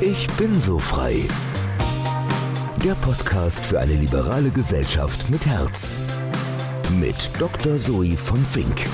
[0.00, 1.22] Ich bin so frei.
[2.84, 6.00] Der Podcast für eine liberale Gesellschaft mit Herz.
[6.98, 7.78] Mit Dr.
[7.78, 8.88] Zoe von Fink.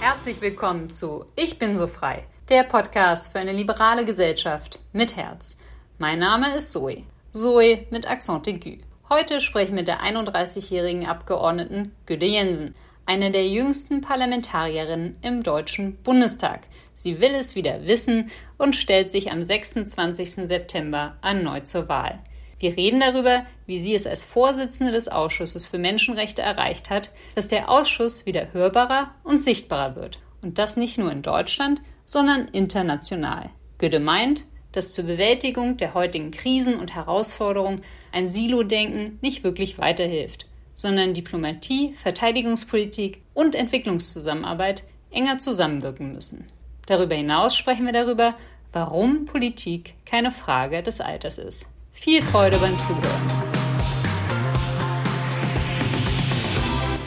[0.00, 5.56] Herzlich willkommen zu Ich bin so frei, der Podcast für eine liberale Gesellschaft mit Herz.
[5.98, 7.04] Mein Name ist Zoe.
[7.30, 8.78] Zoe mit Accent aigu.
[9.08, 12.74] Heute spreche ich mit der 31-jährigen Abgeordneten Güde Jensen
[13.08, 16.60] eine der jüngsten Parlamentarierinnen im Deutschen Bundestag.
[16.94, 20.46] Sie will es wieder wissen und stellt sich am 26.
[20.46, 22.18] September erneut zur Wahl.
[22.58, 27.48] Wir reden darüber, wie sie es als Vorsitzende des Ausschusses für Menschenrechte erreicht hat, dass
[27.48, 30.18] der Ausschuss wieder hörbarer und sichtbarer wird.
[30.44, 33.48] Und das nicht nur in Deutschland, sondern international.
[33.78, 37.80] Güde meint, dass zur Bewältigung der heutigen Krisen und Herausforderungen
[38.12, 40.47] ein Silo-Denken nicht wirklich weiterhilft
[40.78, 46.46] sondern Diplomatie, Verteidigungspolitik und Entwicklungszusammenarbeit enger zusammenwirken müssen.
[46.86, 48.36] Darüber hinaus sprechen wir darüber,
[48.72, 51.66] warum Politik keine Frage des Alters ist.
[51.90, 53.02] Viel Freude beim Zuhören.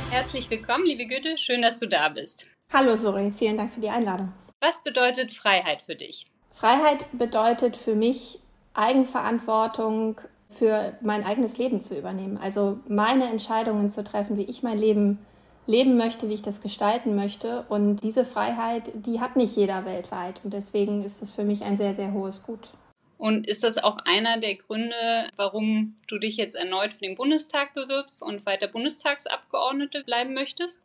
[0.10, 2.48] Herzlich willkommen, liebe Güte, schön, dass du da bist.
[2.74, 4.34] Hallo Sori, vielen Dank für die Einladung.
[4.60, 6.30] Was bedeutet Freiheit für dich?
[6.52, 8.40] Freiheit bedeutet für mich
[8.74, 10.20] Eigenverantwortung
[10.52, 12.38] für mein eigenes Leben zu übernehmen.
[12.38, 15.20] Also meine Entscheidungen zu treffen, wie ich mein Leben
[15.68, 17.66] leben möchte, wie ich das gestalten möchte.
[17.70, 20.42] Und diese Freiheit, die hat nicht jeder weltweit.
[20.44, 22.70] Und deswegen ist es für mich ein sehr, sehr hohes Gut.
[23.18, 24.96] Und ist das auch einer der Gründe,
[25.36, 30.82] warum du dich jetzt erneut für den Bundestag bewirbst und weiter Bundestagsabgeordnete bleiben möchtest?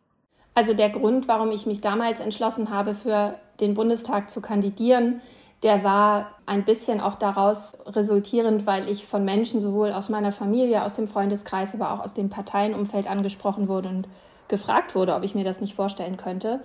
[0.55, 5.23] Also der Grund, warum ich mich damals entschlossen habe, für den Bundestag zu kandidieren,
[5.63, 10.85] der war ein bisschen auch daraus resultierend, weil ich von Menschen sowohl aus meiner Familie,
[10.85, 14.09] aus dem Freundeskreis, aber auch aus dem Parteienumfeld angesprochen wurde und
[14.49, 16.61] gefragt wurde, ob ich mir das nicht vorstellen könnte.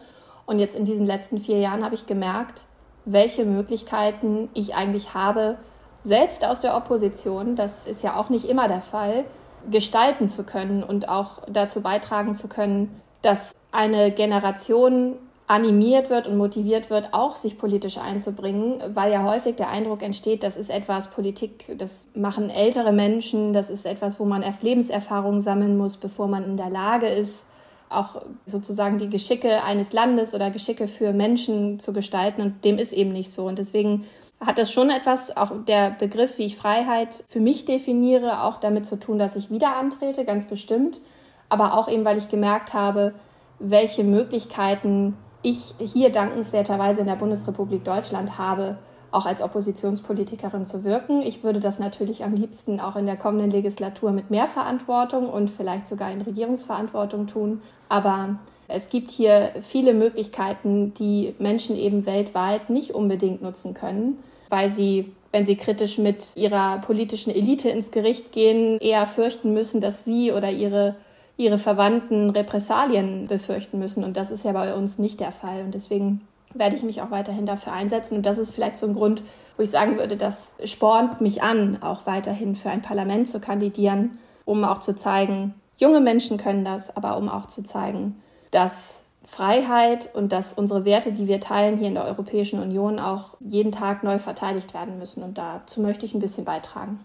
[0.45, 2.65] Und jetzt in diesen letzten vier Jahren habe ich gemerkt,
[3.05, 5.57] welche Möglichkeiten ich eigentlich habe,
[6.03, 9.25] selbst aus der Opposition, das ist ja auch nicht immer der Fall,
[9.69, 15.17] gestalten zu können und auch dazu beitragen zu können, dass eine Generation
[15.51, 20.43] animiert wird und motiviert wird, auch sich politisch einzubringen, weil ja häufig der Eindruck entsteht,
[20.43, 25.41] das ist etwas Politik, das machen ältere Menschen, das ist etwas, wo man erst Lebenserfahrung
[25.41, 27.43] sammeln muss, bevor man in der Lage ist,
[27.89, 32.41] auch sozusagen die Geschicke eines Landes oder Geschicke für Menschen zu gestalten.
[32.41, 33.45] Und dem ist eben nicht so.
[33.45, 34.05] Und deswegen
[34.39, 38.85] hat das schon etwas, auch der Begriff, wie ich Freiheit für mich definiere, auch damit
[38.85, 41.01] zu tun, dass ich wieder antrete, ganz bestimmt.
[41.49, 43.13] Aber auch eben, weil ich gemerkt habe,
[43.59, 48.77] welche Möglichkeiten ich hier dankenswerterweise in der Bundesrepublik Deutschland habe,
[49.11, 51.21] auch als Oppositionspolitikerin zu wirken.
[51.21, 55.49] Ich würde das natürlich am liebsten auch in der kommenden Legislatur mit mehr Verantwortung und
[55.49, 57.61] vielleicht sogar in Regierungsverantwortung tun.
[57.89, 58.37] Aber
[58.67, 64.19] es gibt hier viele Möglichkeiten, die Menschen eben weltweit nicht unbedingt nutzen können,
[64.49, 69.81] weil sie, wenn sie kritisch mit ihrer politischen Elite ins Gericht gehen, eher fürchten müssen,
[69.81, 70.95] dass sie oder ihre
[71.41, 74.03] ihre Verwandten Repressalien befürchten müssen.
[74.03, 75.63] Und das ist ja bei uns nicht der Fall.
[75.63, 76.21] Und deswegen
[76.53, 78.17] werde ich mich auch weiterhin dafür einsetzen.
[78.17, 79.23] Und das ist vielleicht so ein Grund,
[79.57, 84.17] wo ich sagen würde, das spornt mich an, auch weiterhin für ein Parlament zu kandidieren,
[84.45, 90.09] um auch zu zeigen, junge Menschen können das, aber um auch zu zeigen, dass Freiheit
[90.13, 94.03] und dass unsere Werte, die wir teilen hier in der Europäischen Union, auch jeden Tag
[94.03, 95.23] neu verteidigt werden müssen.
[95.23, 96.99] Und dazu möchte ich ein bisschen beitragen.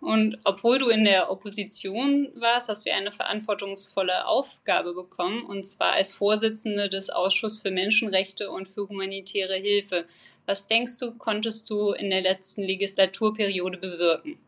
[0.00, 5.92] Und obwohl du in der Opposition warst, hast du eine verantwortungsvolle Aufgabe bekommen, und zwar
[5.92, 10.06] als Vorsitzende des Ausschusses für Menschenrechte und für humanitäre Hilfe.
[10.46, 14.38] Was denkst du, konntest du in der letzten Legislaturperiode bewirken?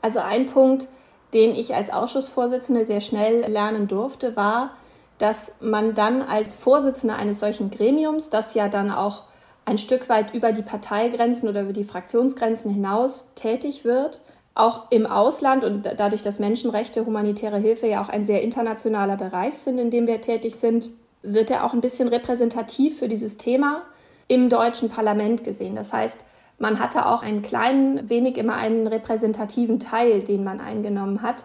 [0.00, 0.88] Also ein Punkt,
[1.34, 4.76] den ich als Ausschussvorsitzende sehr schnell lernen durfte, war,
[5.18, 9.24] dass man dann als Vorsitzender eines solchen Gremiums, das ja dann auch
[9.64, 14.22] ein Stück weit über die Parteigrenzen oder über die Fraktionsgrenzen hinaus tätig wird,
[14.54, 19.58] auch im Ausland und dadurch, dass Menschenrechte, humanitäre Hilfe ja auch ein sehr internationaler Bereich
[19.58, 20.90] sind, in dem wir tätig sind,
[21.22, 23.82] wird er auch ein bisschen repräsentativ für dieses Thema
[24.28, 25.74] im deutschen Parlament gesehen.
[25.74, 26.18] Das heißt,
[26.58, 31.44] man hatte auch einen kleinen, wenig immer einen repräsentativen Teil, den man eingenommen hat,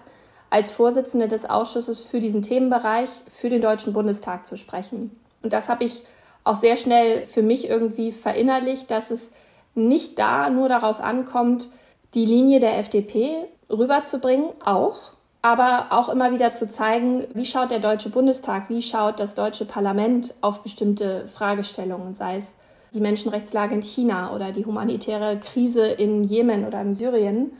[0.49, 5.19] als Vorsitzende des Ausschusses für diesen Themenbereich für den Deutschen Bundestag zu sprechen.
[5.43, 6.03] Und das habe ich
[6.43, 9.31] auch sehr schnell für mich irgendwie verinnerlicht, dass es
[9.75, 11.69] nicht da nur darauf ankommt,
[12.13, 17.79] die Linie der FDP rüberzubringen, auch, aber auch immer wieder zu zeigen, wie schaut der
[17.79, 22.55] Deutsche Bundestag, wie schaut das deutsche Parlament auf bestimmte Fragestellungen, sei es
[22.93, 27.51] die Menschenrechtslage in China oder die humanitäre Krise in Jemen oder in Syrien.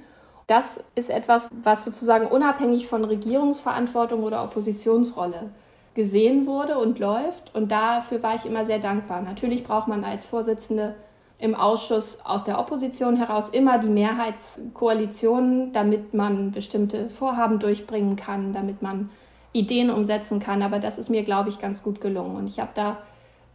[0.47, 5.49] Das ist etwas, was sozusagen unabhängig von Regierungsverantwortung oder Oppositionsrolle
[5.93, 7.53] gesehen wurde und läuft.
[7.53, 9.21] Und dafür war ich immer sehr dankbar.
[9.21, 10.95] Natürlich braucht man als Vorsitzende
[11.39, 18.53] im Ausschuss aus der Opposition heraus immer die Mehrheitskoalition, damit man bestimmte Vorhaben durchbringen kann,
[18.53, 19.11] damit man
[19.53, 20.63] Ideen umsetzen kann.
[20.63, 22.35] Aber das ist mir, glaube ich, ganz gut gelungen.
[22.35, 22.97] Und ich habe da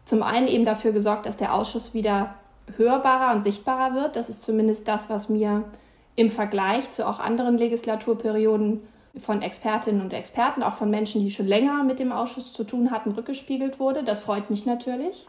[0.05, 2.34] zum einen eben dafür gesorgt, dass der Ausschuss wieder
[2.76, 4.14] hörbarer und sichtbarer wird.
[4.17, 5.64] Das ist zumindest das, was mir
[6.14, 8.82] im Vergleich zu auch anderen Legislaturperioden
[9.17, 12.90] von Expertinnen und Experten, auch von Menschen, die schon länger mit dem Ausschuss zu tun
[12.90, 14.05] hatten, rückgespiegelt wurde.
[14.05, 15.26] Das freut mich natürlich.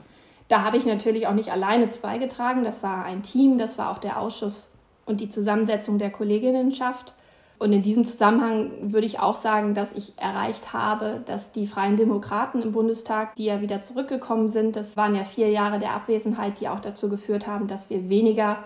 [0.53, 2.63] Da habe ich natürlich auch nicht alleine zu beigetragen.
[2.63, 4.71] Das war ein Team, das war auch der Ausschuss
[5.07, 7.15] und die Zusammensetzung der Kolleginnenschaft.
[7.57, 11.97] Und in diesem Zusammenhang würde ich auch sagen, dass ich erreicht habe, dass die Freien
[11.97, 16.59] Demokraten im Bundestag, die ja wieder zurückgekommen sind, das waren ja vier Jahre der Abwesenheit,
[16.59, 18.59] die auch dazu geführt haben, dass wir weniger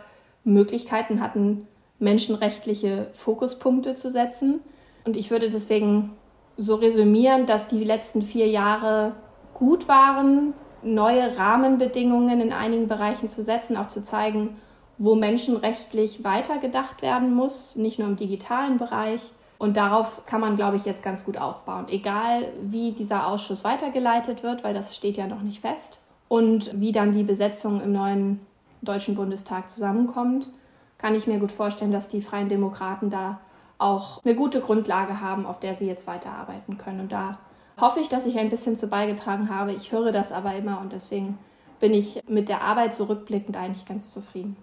[0.43, 1.69] Möglichkeiten hatten,
[1.99, 4.59] menschenrechtliche Fokuspunkte zu setzen.
[5.05, 6.17] Und ich würde deswegen
[6.57, 9.13] so resümieren, dass die letzten vier Jahre
[9.53, 14.57] gut waren, neue Rahmenbedingungen in einigen Bereichen zu setzen, auch zu zeigen,
[14.97, 19.31] wo menschenrechtlich weitergedacht werden muss, nicht nur im digitalen Bereich.
[19.59, 21.87] Und darauf kann man, glaube ich, jetzt ganz gut aufbauen.
[21.89, 25.99] Egal, wie dieser Ausschuss weitergeleitet wird, weil das steht ja noch nicht fest.
[26.27, 28.39] Und wie dann die Besetzung im neuen
[28.81, 30.49] Deutschen Bundestag zusammenkommt,
[30.97, 33.39] kann ich mir gut vorstellen, dass die Freien Demokraten da
[33.77, 37.01] auch eine gute Grundlage haben, auf der sie jetzt weiterarbeiten können.
[37.01, 37.37] Und da
[37.79, 39.73] hoffe ich, dass ich ein bisschen zu beigetragen habe.
[39.73, 41.37] Ich höre das aber immer und deswegen
[41.79, 44.57] bin ich mit der Arbeit so rückblickend eigentlich ganz zufrieden.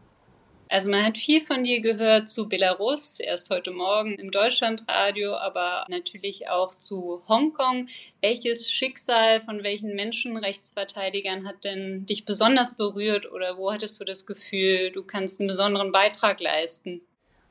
[0.68, 5.84] Also man hat viel von dir gehört zu Belarus, erst heute Morgen im Deutschlandradio, aber
[5.88, 7.86] natürlich auch zu Hongkong.
[8.22, 14.26] Welches Schicksal von welchen Menschenrechtsverteidigern hat denn dich besonders berührt oder wo hattest du das
[14.26, 17.02] Gefühl, du kannst einen besonderen Beitrag leisten?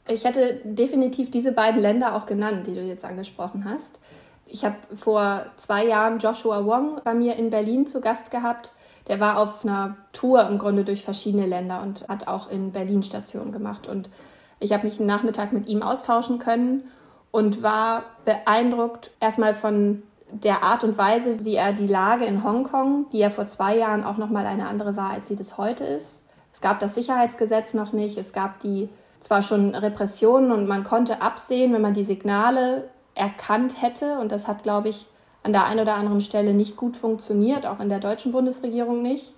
[0.09, 3.99] Ich hätte definitiv diese beiden Länder auch genannt, die du jetzt angesprochen hast.
[4.53, 8.71] Ich habe vor zwei Jahren Joshua Wong bei mir in Berlin zu Gast gehabt.
[9.07, 13.01] Der war auf einer Tour im Grunde durch verschiedene Länder und hat auch in Berlin
[13.01, 13.87] Station gemacht.
[13.87, 14.11] Und
[14.59, 16.83] ich habe mich einen Nachmittag mit ihm austauschen können
[17.31, 23.07] und war beeindruckt erstmal von der Art und Weise, wie er die Lage in Hongkong,
[23.11, 25.83] die ja vor zwei Jahren auch noch mal eine andere war, als sie das heute
[25.83, 26.21] ist.
[26.51, 28.19] Es gab das Sicherheitsgesetz noch nicht.
[28.19, 28.89] Es gab die
[29.19, 34.19] zwar schon Repressionen und man konnte absehen, wenn man die Signale erkannt hätte.
[34.19, 35.07] Und das hat, glaube ich,
[35.43, 39.33] an der einen oder anderen Stelle nicht gut funktioniert, auch in der deutschen Bundesregierung nicht.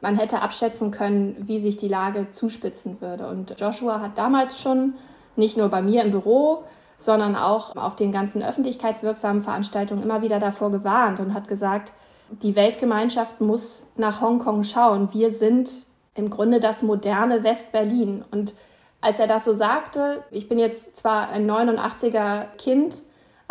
[0.00, 3.28] Man hätte abschätzen können, wie sich die Lage zuspitzen würde.
[3.28, 4.94] Und Joshua hat damals schon,
[5.36, 6.64] nicht nur bei mir im Büro,
[6.98, 11.92] sondern auch auf den ganzen öffentlichkeitswirksamen Veranstaltungen immer wieder davor gewarnt und hat gesagt,
[12.30, 15.12] die Weltgemeinschaft muss nach Hongkong schauen.
[15.12, 15.82] Wir sind
[16.14, 18.24] im Grunde das moderne West-Berlin.
[18.30, 18.54] Und
[19.00, 23.02] als er das so sagte, ich bin jetzt zwar ein 89er Kind,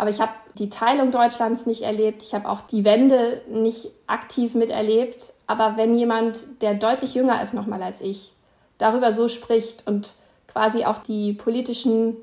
[0.02, 2.24] aber ich habe die Teilung Deutschlands nicht erlebt.
[2.24, 5.32] Ich habe auch die Wende nicht aktiv miterlebt.
[5.46, 8.32] Aber wenn jemand, der deutlich jünger ist nochmal als ich,
[8.78, 10.14] darüber so spricht und
[10.48, 12.16] quasi auch die politischen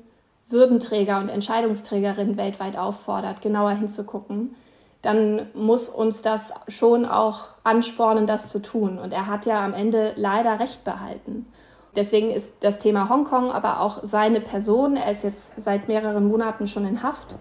[0.50, 4.54] Würdenträger und Entscheidungsträgerinnen weltweit auffordert, genauer hinzugucken,
[5.00, 8.98] dann muss uns das schon auch anspornen, das zu tun.
[8.98, 11.46] Und er hat ja am Ende leider Recht behalten.
[11.96, 16.66] Deswegen ist das Thema Hongkong, aber auch seine Person, er ist jetzt seit mehreren Monaten
[16.66, 17.38] schon in Haft,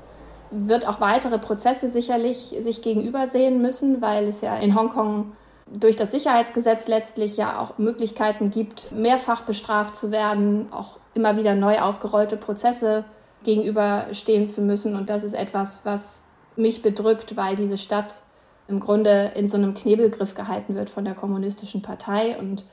[0.52, 5.32] wird auch weitere Prozesse sicherlich sich gegenüber sehen müssen, weil es ja in Hongkong
[5.72, 11.56] durch das Sicherheitsgesetz letztlich ja auch Möglichkeiten gibt, mehrfach bestraft zu werden, auch immer wieder
[11.56, 13.06] neu aufgerollte Prozesse
[13.44, 14.96] gegenüberstehen zu müssen.
[14.96, 16.26] Und das ist etwas, was
[16.56, 18.22] mich bedrückt, weil diese Stadt
[18.68, 22.38] im Grunde in so einem Knebelgriff gehalten wird von der kommunistischen Partei.
[22.38, 22.66] Und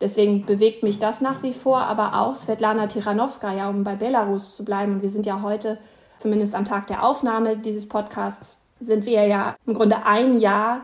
[0.00, 4.64] deswegen bewegt mich das nach wie vor, aber auch Svetlana Tichanowskaja, um bei Belarus zu
[4.64, 4.94] bleiben.
[4.94, 5.78] Und wir sind ja heute
[6.18, 10.82] zumindest am Tag der Aufnahme dieses Podcasts, sind wir ja im Grunde ein Jahr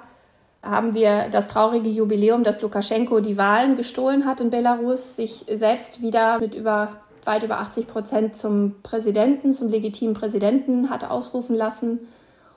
[0.62, 6.02] haben wir das traurige Jubiläum, dass Lukaschenko die Wahlen gestohlen hat in Belarus, sich selbst
[6.02, 12.00] wieder mit über weit über 80 Prozent zum Präsidenten, zum legitimen Präsidenten hat ausrufen lassen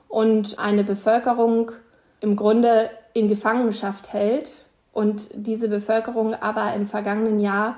[0.08, 1.72] und eine Bevölkerung
[2.20, 7.76] im Grunde in Gefangenschaft hält und diese Bevölkerung aber im vergangenen Jahr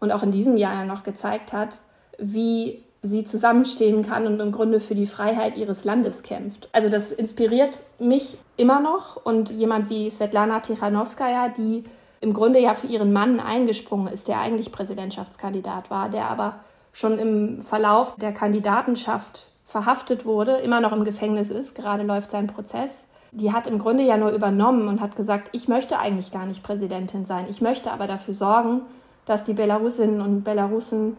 [0.00, 1.80] und auch in diesem Jahr ja noch gezeigt hat,
[2.18, 6.68] wie sie zusammenstehen kann und im Grunde für die Freiheit ihres Landes kämpft.
[6.72, 11.82] Also das inspiriert mich immer noch und jemand wie Svetlana Tichanowskaja, die
[12.20, 16.60] im Grunde ja für ihren Mann eingesprungen ist, der eigentlich Präsidentschaftskandidat war, der aber
[16.92, 22.46] schon im Verlauf der Kandidatenschaft verhaftet wurde, immer noch im Gefängnis ist, gerade läuft sein
[22.46, 23.04] Prozess.
[23.32, 26.62] Die hat im Grunde ja nur übernommen und hat gesagt, ich möchte eigentlich gar nicht
[26.62, 27.46] Präsidentin sein.
[27.48, 28.82] Ich möchte aber dafür sorgen,
[29.24, 31.16] dass die Belarusinnen und Belarusen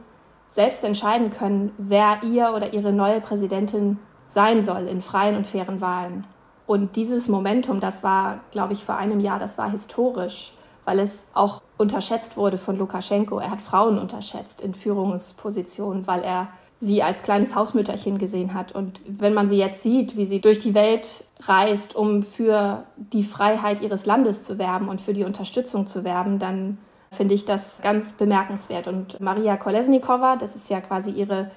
[0.53, 3.97] selbst entscheiden können, wer ihr oder ihre neue Präsidentin
[4.29, 6.25] sein soll in freien und fairen Wahlen.
[6.65, 10.53] Und dieses Momentum, das war, glaube ich, vor einem Jahr, das war historisch,
[10.85, 13.39] weil es auch unterschätzt wurde von Lukaschenko.
[13.39, 16.47] Er hat Frauen unterschätzt in Führungspositionen, weil er
[16.79, 18.73] sie als kleines Hausmütterchen gesehen hat.
[18.73, 23.23] Und wenn man sie jetzt sieht, wie sie durch die Welt reist, um für die
[23.23, 26.77] Freiheit ihres Landes zu werben und für die Unterstützung zu werben, dann
[27.13, 28.87] finde ich das ganz bemerkenswert.
[28.87, 31.51] Und Maria Kolesnikova, das ist ja quasi ihre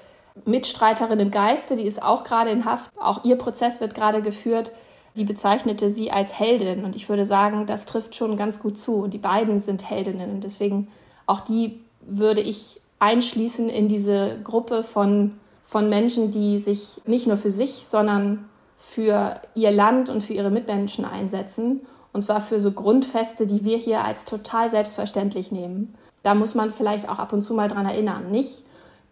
[0.44, 2.90] Mitstreiterin im Geiste, die ist auch gerade in Haft.
[3.00, 4.70] Auch ihr Prozess wird gerade geführt.
[5.16, 6.84] Die bezeichnete sie als Heldin.
[6.84, 8.96] Und ich würde sagen, das trifft schon ganz gut zu.
[8.96, 10.30] Und die beiden sind Heldinnen.
[10.30, 10.88] Und deswegen
[11.26, 17.36] auch die würde ich einschließen in diese Gruppe von, von Menschen, die sich nicht nur
[17.36, 18.48] für sich, sondern
[18.78, 21.80] für ihr Land und für ihre Mitmenschen einsetzen.
[22.16, 25.94] Und zwar für so Grundfeste, die wir hier als total selbstverständlich nehmen.
[26.22, 28.30] Da muss man vielleicht auch ab und zu mal dran erinnern.
[28.30, 28.62] Nicht,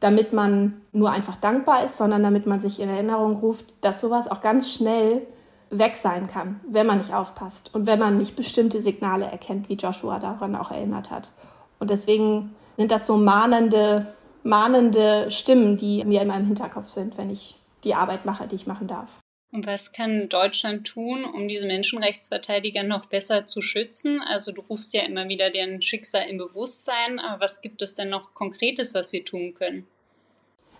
[0.00, 4.30] damit man nur einfach dankbar ist, sondern damit man sich in Erinnerung ruft, dass sowas
[4.30, 5.20] auch ganz schnell
[5.68, 9.74] weg sein kann, wenn man nicht aufpasst und wenn man nicht bestimmte Signale erkennt, wie
[9.74, 11.32] Joshua daran auch erinnert hat.
[11.78, 17.28] Und deswegen sind das so mahnende, mahnende Stimmen, die mir in meinem Hinterkopf sind, wenn
[17.28, 19.10] ich die Arbeit mache, die ich machen darf.
[19.54, 24.20] Und was kann Deutschland tun, um diese Menschenrechtsverteidiger noch besser zu schützen?
[24.20, 28.08] Also du rufst ja immer wieder deren Schicksal im Bewusstsein, aber was gibt es denn
[28.08, 29.86] noch Konkretes, was wir tun können?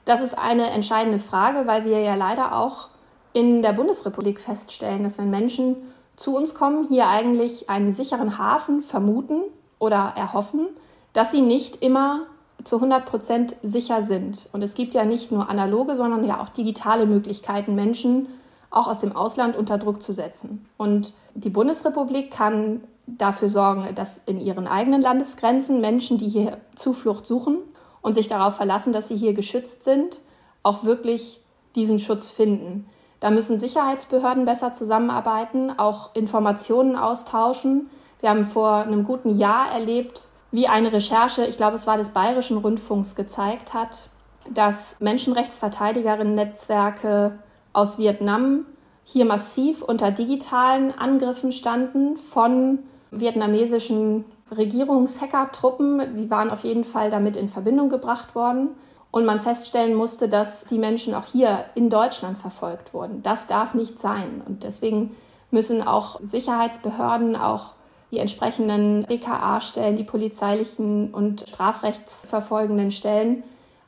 [0.07, 2.89] Das ist eine entscheidende Frage, weil wir ja leider auch
[3.33, 5.77] in der Bundesrepublik feststellen, dass wenn Menschen
[6.17, 9.43] zu uns kommen, hier eigentlich einen sicheren Hafen vermuten
[9.79, 10.67] oder erhoffen,
[11.13, 12.27] dass sie nicht immer
[12.65, 14.49] zu 100 Prozent sicher sind.
[14.53, 18.27] Und es gibt ja nicht nur analoge, sondern ja auch digitale Möglichkeiten, Menschen
[18.75, 20.67] auch aus dem Ausland unter Druck zu setzen.
[20.77, 27.27] Und die Bundesrepublik kann dafür sorgen, dass in ihren eigenen Landesgrenzen Menschen, die hier Zuflucht
[27.27, 27.59] suchen
[28.03, 30.21] und sich darauf verlassen, dass sie hier geschützt sind,
[30.63, 31.41] auch wirklich
[31.75, 32.87] diesen Schutz finden.
[33.21, 37.89] Da müssen Sicherheitsbehörden besser zusammenarbeiten, auch Informationen austauschen.
[38.21, 42.11] Wir haben vor einem guten Jahr erlebt, wie eine Recherche, ich glaube es war des
[42.11, 44.09] Bayerischen Rundfunks, gezeigt hat,
[44.53, 47.39] dass Menschenrechtsverteidigerinnen-Netzwerke
[47.75, 48.65] aus Vietnam
[49.05, 52.79] hier massiv unter digitalen Angriffen standen von
[53.11, 54.25] vietnamesischen
[54.57, 56.17] Regierungshacker-Truppen.
[56.17, 58.71] Die waren auf jeden Fall damit in Verbindung gebracht worden.
[59.11, 63.23] Und man feststellen musste, dass die Menschen auch hier in Deutschland verfolgt wurden.
[63.23, 64.43] Das darf nicht sein.
[64.47, 65.15] Und deswegen
[65.51, 67.75] müssen auch Sicherheitsbehörden, auch
[68.11, 73.45] die entsprechenden BKA-Stellen, die polizeilichen und strafrechtsverfolgenden Stellen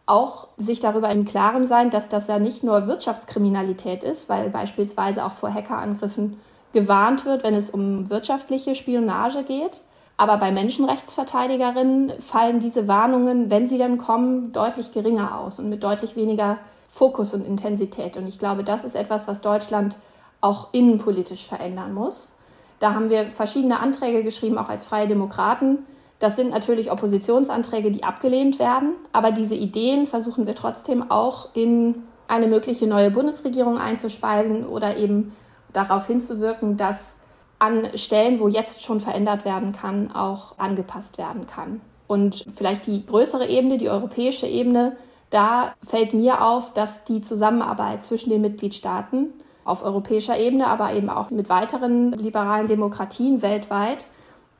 [0.06, 5.24] auch sich darüber im Klaren sein, dass das ja nicht nur Wirtschaftskriminalität ist, weil beispielsweise
[5.24, 6.38] auch vor Hackerangriffen
[6.72, 9.82] gewarnt wird, wenn es um wirtschaftliche Spionage geht.
[10.16, 15.82] Aber bei Menschenrechtsverteidigerinnen fallen diese Warnungen, wenn sie dann kommen, deutlich geringer aus und mit
[15.82, 16.58] deutlich weniger
[16.88, 18.16] Fokus und Intensität.
[18.16, 19.98] Und ich glaube, das ist etwas, was Deutschland
[20.40, 22.36] auch innenpolitisch verändern muss.
[22.78, 25.84] Da haben wir verschiedene Anträge geschrieben, auch als Freie Demokraten.
[26.18, 32.04] Das sind natürlich Oppositionsanträge, die abgelehnt werden, aber diese Ideen versuchen wir trotzdem auch in
[32.26, 35.36] eine mögliche neue Bundesregierung einzuspeisen oder eben
[35.72, 37.16] darauf hinzuwirken, dass
[37.58, 41.80] an Stellen, wo jetzt schon verändert werden kann, auch angepasst werden kann.
[42.06, 44.96] Und vielleicht die größere Ebene, die europäische Ebene,
[45.30, 49.32] da fällt mir auf, dass die Zusammenarbeit zwischen den Mitgliedstaaten
[49.64, 54.06] auf europäischer Ebene, aber eben auch mit weiteren liberalen Demokratien weltweit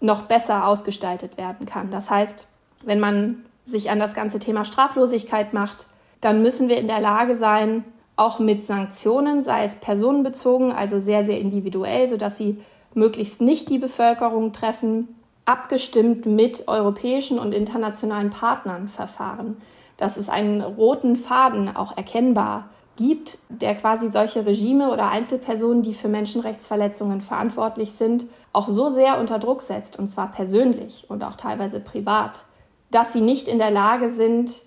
[0.01, 1.91] noch besser ausgestaltet werden kann.
[1.91, 2.47] Das heißt,
[2.85, 5.87] wenn man sich an das ganze Thema Straflosigkeit macht,
[6.21, 7.85] dann müssen wir in der Lage sein,
[8.17, 12.63] auch mit Sanktionen, sei es personenbezogen, also sehr, sehr individuell, sodass sie
[12.95, 15.09] möglichst nicht die Bevölkerung treffen,
[15.45, 19.59] abgestimmt mit europäischen und internationalen Partnern verfahren.
[19.99, 25.95] Dass es einen roten Faden auch erkennbar gibt, der quasi solche Regime oder Einzelpersonen, die
[25.95, 28.27] für Menschenrechtsverletzungen verantwortlich sind,
[28.57, 32.45] auch so sehr unter Druck setzt, und zwar persönlich und auch teilweise privat,
[32.91, 34.63] dass sie nicht in der Lage sind,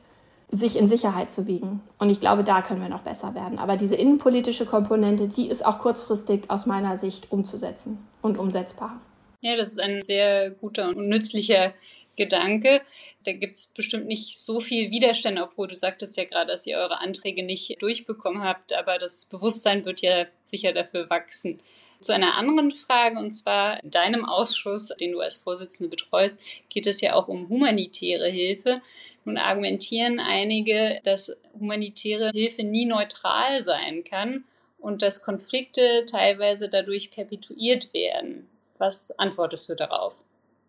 [0.52, 1.82] sich in Sicherheit zu wiegen.
[1.98, 3.58] Und ich glaube, da können wir noch besser werden.
[3.58, 9.00] Aber diese innenpolitische Komponente, die ist auch kurzfristig aus meiner Sicht umzusetzen und umsetzbar.
[9.42, 11.72] Ja, das ist ein sehr guter und nützlicher
[12.16, 12.82] Gedanke.
[13.24, 16.78] Da gibt es bestimmt nicht so viel Widerstand, obwohl du sagtest ja gerade, dass ihr
[16.78, 21.60] eure Anträge nicht durchbekommen habt, aber das Bewusstsein wird ja sicher dafür wachsen.
[22.02, 26.40] Zu einer anderen Frage, und zwar in deinem Ausschuss, den du als Vorsitzende betreust,
[26.70, 28.82] geht es ja auch um humanitäre Hilfe.
[29.26, 34.46] Nun argumentieren einige, dass humanitäre Hilfe nie neutral sein kann
[34.78, 38.48] und dass Konflikte teilweise dadurch perpetuiert werden.
[38.78, 40.14] Was antwortest du darauf?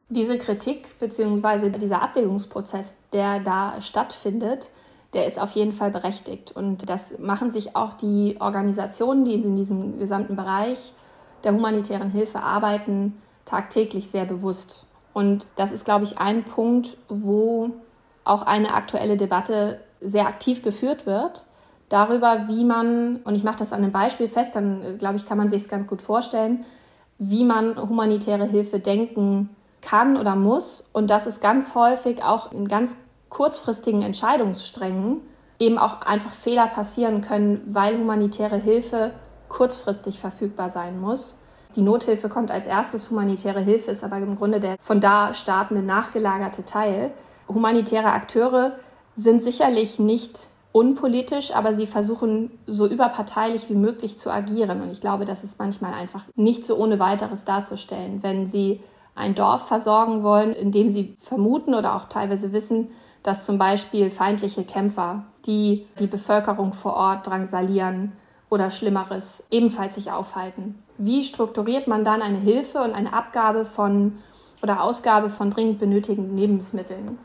[0.08, 1.70] Diese Kritik bzw.
[1.78, 4.68] dieser Abwägungsprozess, der da stattfindet,
[5.12, 6.50] der ist auf jeden Fall berechtigt.
[6.50, 10.92] Und das machen sich auch die Organisationen, die in diesem gesamten Bereich
[11.44, 14.87] der humanitären Hilfe arbeiten, tagtäglich sehr bewusst.
[15.12, 17.70] Und das ist, glaube ich, ein Punkt, wo
[18.25, 21.44] auch eine aktuelle Debatte sehr aktiv geführt wird
[21.90, 25.37] darüber, wie man, und ich mache das an einem Beispiel fest, dann glaube ich, kann
[25.37, 26.64] man sich es ganz gut vorstellen,
[27.18, 29.50] wie man humanitäre Hilfe denken
[29.82, 30.88] kann oder muss.
[30.94, 32.97] Und dass es ganz häufig auch in ganz
[33.28, 35.20] kurzfristigen Entscheidungssträngen
[35.59, 39.11] eben auch einfach Fehler passieren können, weil humanitäre Hilfe
[39.50, 41.38] kurzfristig verfügbar sein muss.
[41.76, 45.83] Die Nothilfe kommt als erstes, humanitäre Hilfe ist aber im Grunde der von da startende
[45.83, 47.12] nachgelagerte Teil.
[47.47, 48.73] Humanitäre Akteure
[49.14, 54.80] sind sicherlich nicht unpolitisch, aber sie versuchen so überparteilich wie möglich zu agieren.
[54.80, 58.23] Und ich glaube, das ist manchmal einfach nicht so ohne weiteres darzustellen.
[58.23, 58.80] Wenn sie
[59.14, 62.88] ein Dorf versorgen wollen, in dem sie vermuten oder auch teilweise wissen,
[63.23, 68.12] dass zum Beispiel feindliche Kämpfer, die die Bevölkerung vor Ort drangsalieren
[68.50, 70.75] oder Schlimmeres, ebenfalls sich aufhalten.
[70.99, 74.14] Wie strukturiert man dann eine Hilfe und eine Abgabe von
[74.62, 77.19] oder Ausgabe von dringend benötigten Lebensmitteln?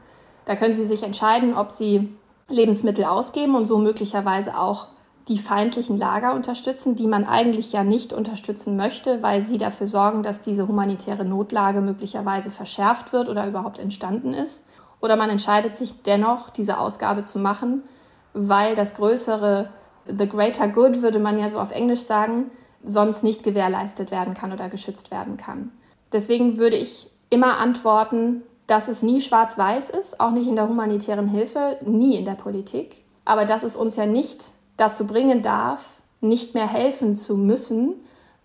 [0.45, 2.15] Da können Sie sich entscheiden, ob Sie
[2.47, 4.87] Lebensmittel ausgeben und so möglicherweise auch
[5.27, 10.21] die feindlichen Lager unterstützen, die man eigentlich ja nicht unterstützen möchte, weil sie dafür sorgen,
[10.21, 14.63] dass diese humanitäre Notlage möglicherweise verschärft wird oder überhaupt entstanden ist.
[15.01, 17.83] Oder man entscheidet sich dennoch, diese Ausgabe zu machen,
[18.33, 19.69] weil das größere,
[20.07, 22.51] the greater good, würde man ja so auf Englisch sagen,
[22.83, 25.71] sonst nicht gewährleistet werden kann oder geschützt werden kann.
[26.11, 31.27] Deswegen würde ich immer antworten, dass es nie schwarz-weiß ist, auch nicht in der humanitären
[31.27, 34.45] Hilfe, nie in der Politik, aber dass es uns ja nicht
[34.77, 37.95] dazu bringen darf, nicht mehr helfen zu müssen,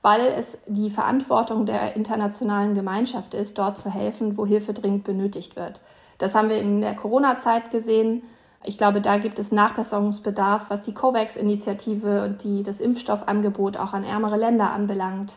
[0.03, 5.57] weil es die Verantwortung der internationalen Gemeinschaft ist, dort zu helfen, wo Hilfe dringend benötigt
[5.57, 5.81] wird.
[6.19, 8.23] Das haben wir in der Corona-Zeit gesehen.
[8.63, 14.05] Ich glaube, da gibt es Nachbesserungsbedarf, was die COVAX-Initiative und die, das Impfstoffangebot auch an
[14.05, 15.37] ärmere Länder anbelangt.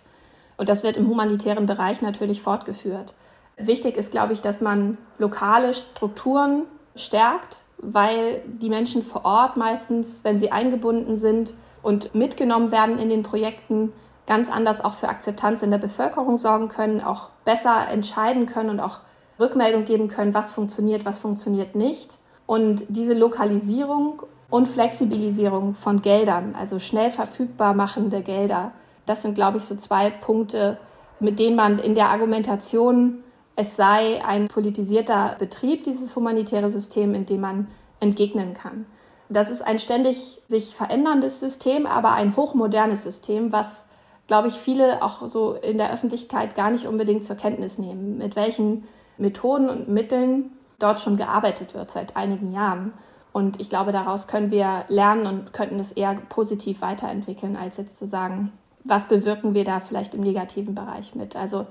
[0.57, 3.13] Und das wird im humanitären Bereich natürlich fortgeführt.
[3.57, 6.63] Wichtig ist, glaube ich, dass man lokale Strukturen
[6.95, 13.09] stärkt, weil die Menschen vor Ort meistens, wenn sie eingebunden sind und mitgenommen werden in
[13.09, 13.93] den Projekten,
[14.27, 18.79] ganz anders auch für Akzeptanz in der Bevölkerung sorgen können, auch besser entscheiden können und
[18.79, 18.99] auch
[19.39, 22.17] Rückmeldung geben können, was funktioniert, was funktioniert nicht.
[22.45, 28.71] Und diese Lokalisierung und Flexibilisierung von Geldern, also schnell verfügbar machende Gelder,
[29.05, 30.77] das sind, glaube ich, so zwei Punkte,
[31.19, 33.23] mit denen man in der Argumentation
[33.55, 37.67] es sei ein politisierter Betrieb, dieses humanitäre System, in dem man
[37.99, 38.85] entgegnen kann.
[39.29, 43.87] Das ist ein ständig sich veränderndes System, aber ein hochmodernes System, was,
[44.27, 48.35] glaube ich, viele auch so in der Öffentlichkeit gar nicht unbedingt zur Kenntnis nehmen, mit
[48.35, 48.85] welchen
[49.17, 50.51] Methoden und Mitteln
[50.83, 52.93] dort schon gearbeitet wird seit einigen Jahren.
[53.31, 57.97] Und ich glaube, daraus können wir lernen und könnten es eher positiv weiterentwickeln, als jetzt
[57.97, 58.51] zu sagen,
[58.83, 61.35] was bewirken wir da vielleicht im negativen Bereich mit.
[61.35, 61.65] Also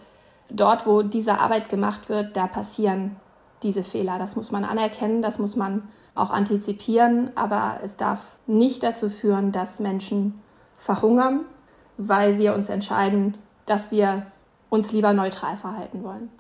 [0.51, 3.17] dort, wo diese Arbeit gemacht wird, da passieren
[3.63, 4.19] diese Fehler.
[4.19, 9.53] Das muss man anerkennen, das muss man auch antizipieren, aber es darf nicht dazu führen,
[9.53, 10.35] dass Menschen
[10.77, 11.41] verhungern,
[11.97, 14.27] weil wir uns entscheiden, dass wir
[14.69, 16.31] uns lieber neutral verhalten wollen.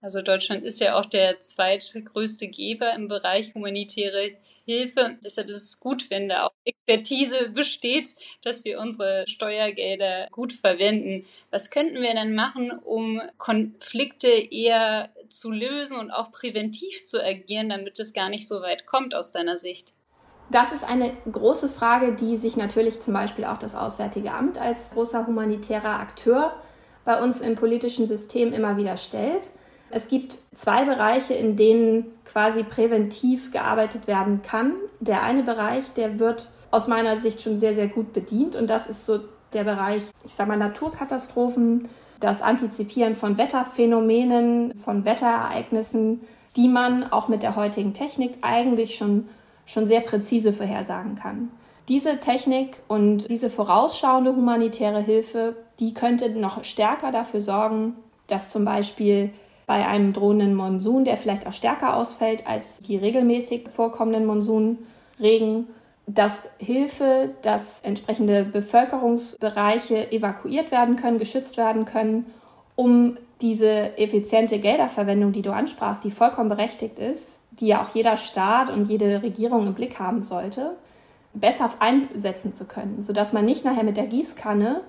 [0.00, 4.32] Also Deutschland ist ja auch der zweitgrößte Geber im Bereich humanitäre
[4.64, 5.16] Hilfe.
[5.24, 11.24] Deshalb ist es gut, wenn da auch Expertise besteht, dass wir unsere Steuergelder gut verwenden.
[11.50, 17.68] Was könnten wir denn machen, um Konflikte eher zu lösen und auch präventiv zu agieren,
[17.68, 19.92] damit es gar nicht so weit kommt aus deiner Sicht?
[20.50, 24.90] Das ist eine große Frage, die sich natürlich zum Beispiel auch das Auswärtige Amt als
[24.90, 26.54] großer humanitärer Akteur
[27.04, 29.50] bei uns im politischen System immer wieder stellt.
[29.90, 34.72] Es gibt zwei Bereiche, in denen quasi präventiv gearbeitet werden kann.
[35.00, 38.86] Der eine Bereich, der wird aus meiner Sicht schon sehr, sehr gut bedient und das
[38.86, 39.20] ist so
[39.52, 41.88] der Bereich, ich sage mal, Naturkatastrophen,
[42.20, 46.20] das Antizipieren von Wetterphänomenen, von Wetterereignissen,
[46.56, 49.28] die man auch mit der heutigen Technik eigentlich schon,
[49.64, 51.50] schon sehr präzise vorhersagen kann.
[51.88, 57.94] Diese Technik und diese vorausschauende humanitäre Hilfe, die könnte noch stärker dafür sorgen,
[58.26, 59.30] dass zum Beispiel
[59.66, 65.66] bei einem drohenden Monsun, der vielleicht auch stärker ausfällt als die regelmäßig vorkommenden Monsunregen,
[66.06, 72.26] dass Hilfe, dass entsprechende Bevölkerungsbereiche evakuiert werden können, geschützt werden können,
[72.76, 78.16] um diese effiziente Gelderverwendung, die du ansprachst, die vollkommen berechtigt ist, die ja auch jeder
[78.16, 80.76] Staat und jede Regierung im Blick haben sollte,
[81.34, 84.82] besser einsetzen zu können, sodass man nicht nachher mit der Gießkanne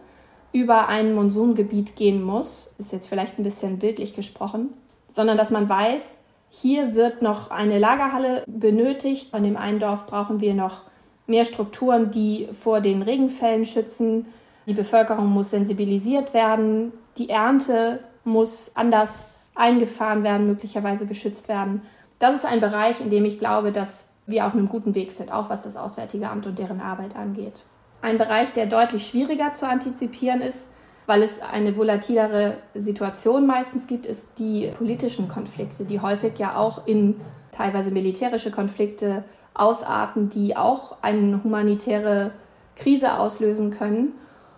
[0.54, 4.70] über ein Monsungebiet gehen muss, ist jetzt vielleicht ein bisschen bildlich gesprochen,
[5.10, 9.32] sondern dass man weiß, hier wird noch eine Lagerhalle benötigt.
[9.32, 10.84] Von dem einen Dorf brauchen wir noch
[11.28, 14.28] mehr Strukturen, die vor den Regenfällen schützen.
[14.66, 21.82] Die Bevölkerung muss sensibilisiert werden, die Ernte muss anders eingefahren werden, möglicherweise geschützt werden.
[22.20, 25.32] Das ist ein Bereich, in dem ich glaube, dass wir auf einem guten Weg sind,
[25.32, 27.66] auch was das Auswärtige Amt und deren Arbeit angeht.
[28.02, 30.70] Ein Bereich, der deutlich schwieriger zu antizipieren ist,
[31.08, 36.86] weil es eine volatilere Situation meistens gibt, ist die politischen Konflikte, die häufig ja auch
[36.86, 37.20] in
[37.52, 42.32] teilweise militärische Konflikte ausarten, die auch eine humanitäre
[42.76, 44.14] Krise auslösen können.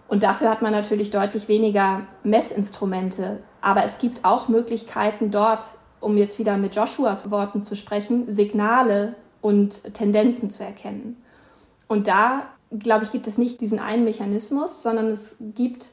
[0.07, 3.37] Und dafür hat man natürlich deutlich weniger Messinstrumente.
[3.61, 9.15] Aber es gibt auch Möglichkeiten dort, um jetzt wieder mit Joshuas Worten zu sprechen, Signale
[9.41, 11.23] und Tendenzen zu erkennen.
[11.87, 12.43] Und da,
[12.77, 15.91] glaube ich, gibt es nicht diesen einen Mechanismus, sondern es gibt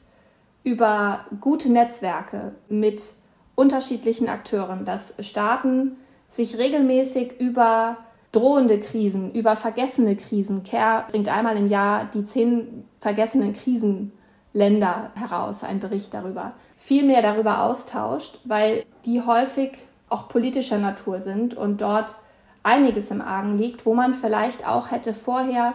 [0.63, 3.13] über gute Netzwerke mit
[3.55, 7.97] unterschiedlichen Akteuren, dass Staaten sich regelmäßig über
[8.31, 15.63] drohende Krisen, über vergessene Krisen, CARE bringt einmal im Jahr die zehn vergessenen Krisenländer heraus,
[15.63, 21.81] ein Bericht darüber, viel mehr darüber austauscht, weil die häufig auch politischer Natur sind und
[21.81, 22.17] dort
[22.63, 25.73] einiges im Argen liegt, wo man vielleicht auch hätte vorher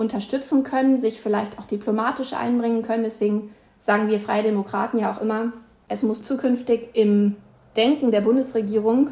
[0.00, 3.04] unterstützen können, sich vielleicht auch diplomatisch einbringen können.
[3.04, 5.52] Deswegen sagen wir Freie Demokraten ja auch immer,
[5.88, 7.36] es muss zukünftig im
[7.76, 9.10] Denken der Bundesregierung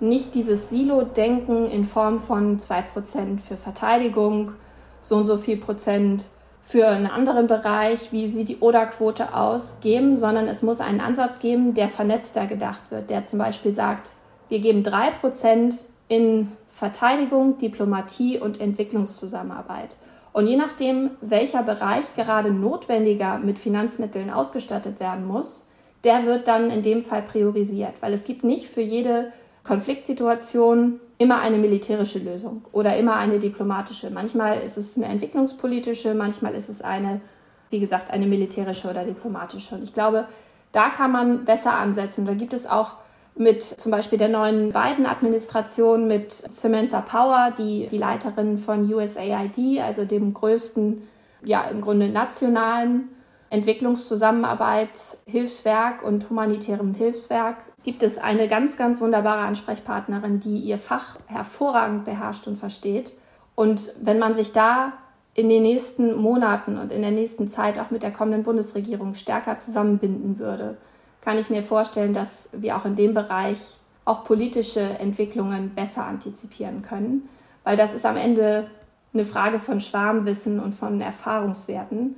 [0.00, 4.52] nicht dieses Silo-Denken in Form von 2% für Verteidigung,
[5.02, 6.30] so und so viel Prozent
[6.62, 11.38] für einen anderen Bereich, wie sieht die ODA-Quote aus, geben, sondern es muss einen Ansatz
[11.38, 14.12] geben, der vernetzter gedacht wird, der zum Beispiel sagt,
[14.48, 19.96] wir geben 3% in Verteidigung, Diplomatie und Entwicklungszusammenarbeit.
[20.32, 25.68] Und je nachdem, welcher Bereich gerade notwendiger mit Finanzmitteln ausgestattet werden muss,
[26.04, 29.32] der wird dann in dem Fall priorisiert, weil es gibt nicht für jede
[29.64, 34.10] Konfliktsituation immer eine militärische Lösung oder immer eine diplomatische.
[34.10, 37.20] Manchmal ist es eine entwicklungspolitische, manchmal ist es eine,
[37.68, 39.74] wie gesagt, eine militärische oder diplomatische.
[39.74, 40.26] Und ich glaube,
[40.72, 42.24] da kann man besser ansetzen.
[42.24, 42.94] Da gibt es auch
[43.36, 50.04] mit zum Beispiel der neuen Biden-Administration, mit Samantha Power, die, die Leiterin von USAID, also
[50.04, 51.08] dem größten,
[51.44, 53.08] ja, im Grunde nationalen
[53.50, 61.16] Entwicklungszusammenarbeit, Hilfswerk und humanitärem Hilfswerk, gibt es eine ganz, ganz wunderbare Ansprechpartnerin, die ihr Fach
[61.26, 63.14] hervorragend beherrscht und versteht.
[63.56, 64.92] Und wenn man sich da
[65.34, 69.56] in den nächsten Monaten und in der nächsten Zeit auch mit der kommenden Bundesregierung stärker
[69.56, 70.76] zusammenbinden würde,
[71.20, 76.82] kann ich mir vorstellen, dass wir auch in dem Bereich auch politische Entwicklungen besser antizipieren
[76.82, 77.28] können,
[77.64, 78.66] weil das ist am Ende
[79.12, 82.16] eine Frage von Schwarmwissen und von Erfahrungswerten.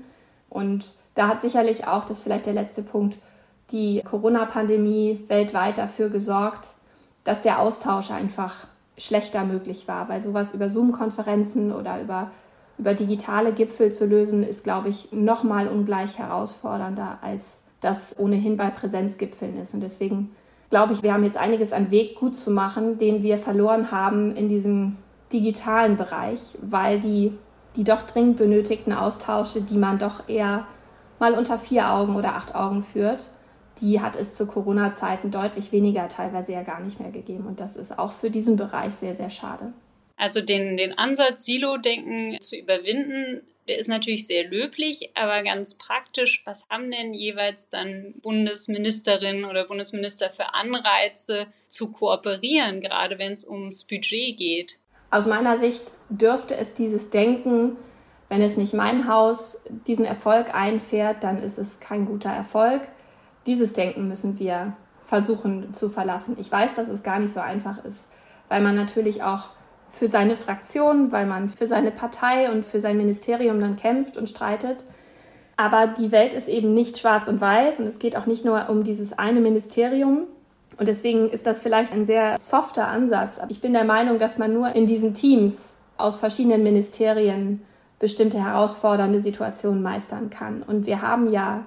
[0.48, 3.18] Und da hat sicherlich auch, das ist vielleicht der letzte Punkt,
[3.70, 6.74] die Corona-Pandemie weltweit dafür gesorgt,
[7.24, 8.66] dass der Austausch einfach
[8.98, 12.30] schlechter möglich war, weil sowas über Zoom-Konferenzen oder über,
[12.78, 18.70] über digitale Gipfel zu lösen, ist, glaube ich, nochmal ungleich herausfordernder als das ohnehin bei
[18.70, 19.74] Präsenzgipfeln ist.
[19.74, 20.34] Und deswegen
[20.70, 24.34] glaube ich, wir haben jetzt einiges an Weg gut zu machen, den wir verloren haben
[24.34, 24.96] in diesem
[25.32, 27.32] digitalen Bereich, weil die,
[27.76, 30.66] die doch dringend benötigten Austausche, die man doch eher
[31.18, 33.28] mal unter vier Augen oder acht Augen führt,
[33.80, 37.46] die hat es zu Corona-Zeiten deutlich weniger, teilweise ja gar nicht mehr gegeben.
[37.46, 39.72] Und das ist auch für diesen Bereich sehr, sehr schade.
[40.16, 46.42] Also den, den Ansatz, Silo-Denken zu überwinden, der ist natürlich sehr löblich, aber ganz praktisch,
[46.44, 53.46] was haben denn jeweils dann Bundesministerinnen oder Bundesminister für Anreize zu kooperieren, gerade wenn es
[53.48, 54.78] ums Budget geht?
[55.10, 57.76] Aus meiner Sicht dürfte es dieses Denken,
[58.28, 62.88] wenn es nicht mein Haus diesen Erfolg einfährt, dann ist es kein guter Erfolg.
[63.46, 66.36] Dieses Denken müssen wir versuchen zu verlassen.
[66.38, 68.08] Ich weiß, dass es gar nicht so einfach ist,
[68.48, 69.50] weil man natürlich auch
[69.92, 74.28] für seine Fraktion, weil man für seine Partei und für sein Ministerium dann kämpft und
[74.28, 74.86] streitet.
[75.56, 78.70] Aber die Welt ist eben nicht schwarz und weiß und es geht auch nicht nur
[78.70, 80.26] um dieses eine Ministerium.
[80.78, 83.38] Und deswegen ist das vielleicht ein sehr softer Ansatz.
[83.48, 87.62] Ich bin der Meinung, dass man nur in diesen Teams aus verschiedenen Ministerien
[87.98, 90.62] bestimmte herausfordernde Situationen meistern kann.
[90.62, 91.66] Und wir haben ja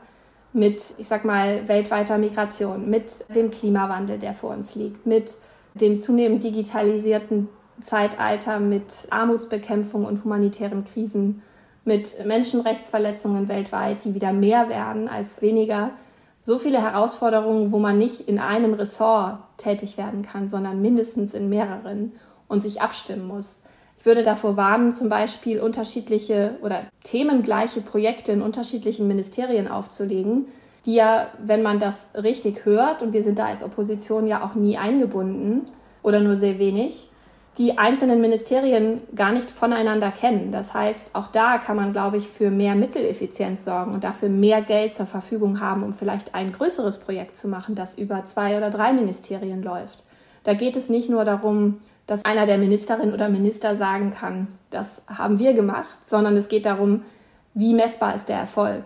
[0.51, 5.35] mit, ich sag mal, weltweiter Migration, mit dem Klimawandel, der vor uns liegt, mit
[5.75, 7.49] dem zunehmend digitalisierten
[7.81, 11.41] Zeitalter mit Armutsbekämpfung und humanitären Krisen,
[11.83, 15.91] mit Menschenrechtsverletzungen weltweit, die wieder mehr werden als weniger.
[16.41, 21.49] So viele Herausforderungen, wo man nicht in einem Ressort tätig werden kann, sondern mindestens in
[21.49, 22.11] mehreren
[22.47, 23.59] und sich abstimmen muss.
[23.99, 30.45] Ich würde davor warnen, zum Beispiel unterschiedliche oder themengleiche Projekte in unterschiedlichen Ministerien aufzulegen,
[30.85, 34.53] die ja, wenn man das richtig hört, und wir sind da als Opposition ja auch
[34.53, 35.63] nie eingebunden
[36.03, 37.09] oder nur sehr wenig,
[37.57, 40.51] die einzelnen Ministerien gar nicht voneinander kennen.
[40.51, 44.61] Das heißt, auch da kann man, glaube ich, für mehr Mitteleffizienz sorgen und dafür mehr
[44.61, 48.69] Geld zur Verfügung haben, um vielleicht ein größeres Projekt zu machen, das über zwei oder
[48.69, 50.03] drei Ministerien läuft.
[50.43, 55.01] Da geht es nicht nur darum, dass einer der Ministerinnen oder Minister sagen kann, das
[55.07, 57.03] haben wir gemacht, sondern es geht darum,
[57.53, 58.83] wie messbar ist der Erfolg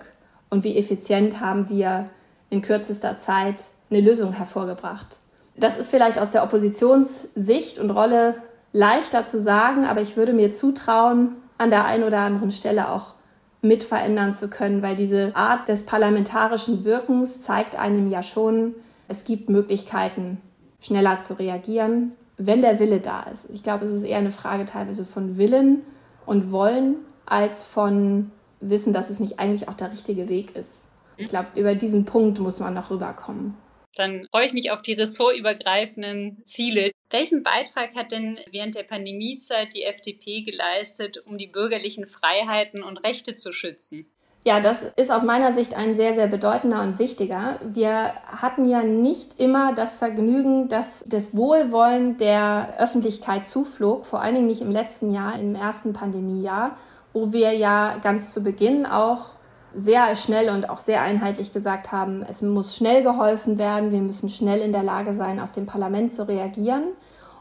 [0.49, 2.05] und wie effizient haben wir
[2.51, 5.17] in kürzester Zeit eine Lösung hervorgebracht.
[5.58, 8.36] Das ist vielleicht aus der Oppositionssicht und Rolle
[8.71, 13.15] leichter zu sagen, aber ich würde mir zutrauen, an der einen oder anderen Stelle auch
[13.62, 18.75] mit verändern zu können, weil diese Art des parlamentarischen Wirkens zeigt einem ja schon,
[19.08, 20.41] es gibt Möglichkeiten,
[20.79, 23.49] schneller zu reagieren, wenn der Wille da ist.
[23.49, 25.86] Ich glaube, es ist eher eine Frage teilweise von Willen
[26.25, 30.86] und Wollen als von Wissen, dass es nicht eigentlich auch der richtige Weg ist.
[31.17, 33.55] Ich glaube, über diesen Punkt muss man noch rüberkommen.
[33.95, 36.91] Dann freue ich mich auf die ressortübergreifenden Ziele.
[37.12, 42.98] Welchen Beitrag hat denn während der Pandemiezeit die FDP geleistet, um die bürgerlichen Freiheiten und
[42.98, 44.06] Rechte zu schützen?
[44.45, 47.60] Ja, das ist aus meiner Sicht ein sehr, sehr bedeutender und wichtiger.
[47.62, 54.36] Wir hatten ja nicht immer das Vergnügen, dass das Wohlwollen der Öffentlichkeit zuflog, vor allen
[54.36, 56.78] Dingen nicht im letzten Jahr, im ersten Pandemiejahr,
[57.12, 59.32] wo wir ja ganz zu Beginn auch
[59.73, 64.29] sehr schnell und auch sehr einheitlich gesagt haben, es muss schnell geholfen werden, wir müssen
[64.29, 66.84] schnell in der Lage sein, aus dem Parlament zu reagieren.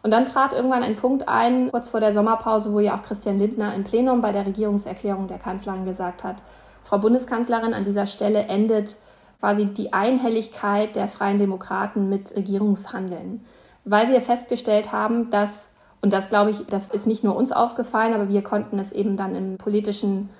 [0.02, 3.38] Und dann trat irgendwann ein Punkt ein, kurz vor der Sommerpause, wo ja auch Christian
[3.38, 6.36] Lindner im Plenum bei der Regierungserklärung der Kanzlerin gesagt hat,
[6.84, 8.96] Frau Bundeskanzlerin, an dieser Stelle endet
[9.40, 13.44] quasi die Einhelligkeit der Freien Demokraten mit Regierungshandeln,
[13.84, 18.14] weil wir festgestellt haben, dass, und das glaube ich, das ist nicht nur uns aufgefallen,
[18.14, 20.30] aber wir konnten es eben dann im politischen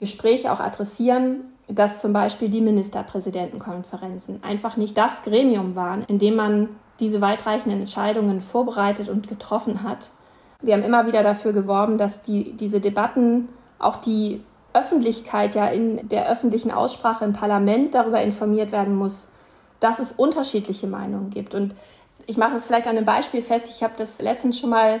[0.00, 6.34] Gespräch auch adressieren, dass zum Beispiel die Ministerpräsidentenkonferenzen einfach nicht das Gremium waren, in dem
[6.34, 10.10] man diese weitreichenden Entscheidungen vorbereitet und getroffen hat.
[10.60, 16.08] Wir haben immer wieder dafür geworben, dass die, diese Debatten auch die Öffentlichkeit ja in
[16.08, 19.32] der öffentlichen Aussprache im Parlament darüber informiert werden muss,
[19.80, 21.54] dass es unterschiedliche Meinungen gibt.
[21.54, 21.74] Und
[22.26, 23.70] ich mache es vielleicht an einem Beispiel fest.
[23.74, 25.00] Ich habe das letztens schon mal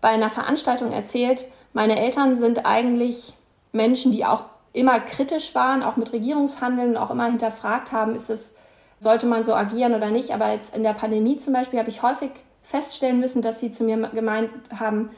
[0.00, 1.46] bei einer Veranstaltung erzählt.
[1.72, 3.34] Meine Eltern sind eigentlich
[3.72, 8.54] Menschen, die auch immer kritisch waren, auch mit Regierungshandeln, auch immer hinterfragt haben, ist es,
[8.98, 10.32] sollte man so agieren oder nicht.
[10.32, 12.30] Aber jetzt in der Pandemie zum Beispiel habe ich häufig
[12.62, 15.10] feststellen müssen, dass sie zu mir gemeint haben,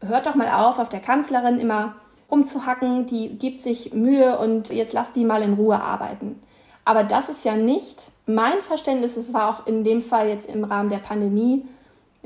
[0.00, 1.94] hört doch mal auf, auf der Kanzlerin immer
[2.30, 6.36] rumzuhacken, die gibt sich Mühe und jetzt lasst die mal in Ruhe arbeiten.
[6.84, 10.64] Aber das ist ja nicht mein Verständnis, es war auch in dem Fall jetzt im
[10.64, 11.66] Rahmen der Pandemie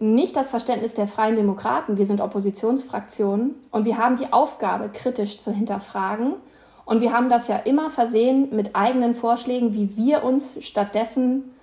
[0.03, 1.97] nicht das Verständnis der Freien Demokraten.
[1.97, 6.35] Wir sind Oppositionsfraktionen und wir haben die Aufgabe, kritisch zu hinterfragen.
[6.85, 11.55] Und wir haben das ja immer versehen mit eigenen Vorschlägen, wie wir uns stattdessen